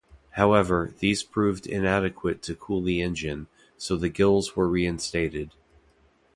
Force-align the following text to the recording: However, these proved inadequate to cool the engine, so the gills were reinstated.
However, 0.31 0.95
these 0.97 1.21
proved 1.21 1.67
inadequate 1.67 2.41
to 2.41 2.55
cool 2.55 2.81
the 2.81 3.03
engine, 3.03 3.45
so 3.77 3.95
the 3.95 4.09
gills 4.09 4.55
were 4.55 4.67
reinstated. 4.67 5.51